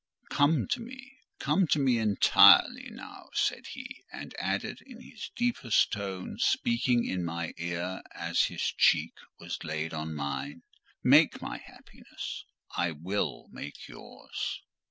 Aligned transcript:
"Come 0.31 0.67
to 0.69 0.79
me—come 0.81 1.67
to 1.67 1.77
me 1.77 1.99
entirely 1.99 2.89
now," 2.89 3.29
said 3.33 3.67
he; 3.73 4.03
and 4.11 4.33
added, 4.39 4.81
in 4.83 4.99
his 4.99 5.29
deepest 5.35 5.91
tone, 5.93 6.37
speaking 6.39 7.05
in 7.05 7.23
my 7.23 7.53
ear 7.59 8.01
as 8.15 8.45
his 8.45 8.63
cheek 8.63 9.13
was 9.37 9.63
laid 9.63 9.93
on 9.93 10.15
mine, 10.15 10.63
"Make 11.03 11.39
my 11.39 11.59
happiness—I 11.59 12.89
will 12.93 13.47
make 13.51 13.87
yours." 13.87 14.63